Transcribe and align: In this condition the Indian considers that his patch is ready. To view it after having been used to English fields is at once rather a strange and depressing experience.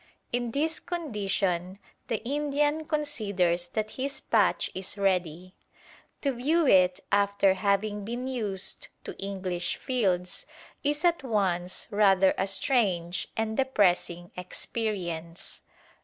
In 0.33 0.49
this 0.49 0.79
condition 0.79 1.77
the 2.07 2.23
Indian 2.25 2.85
considers 2.85 3.67
that 3.67 3.91
his 4.01 4.19
patch 4.19 4.71
is 4.73 4.97
ready. 4.97 5.53
To 6.21 6.31
view 6.31 6.65
it 6.65 7.01
after 7.11 7.53
having 7.53 8.03
been 8.03 8.27
used 8.27 8.87
to 9.03 9.15
English 9.23 9.75
fields 9.75 10.47
is 10.83 11.05
at 11.05 11.21
once 11.21 11.87
rather 11.91 12.33
a 12.35 12.47
strange 12.47 13.27
and 13.37 13.55
depressing 13.55 14.31
experience. 14.35 15.61